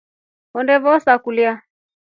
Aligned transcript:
Honde 0.53 0.75
vose 0.85 1.13
kulya. 1.23 1.51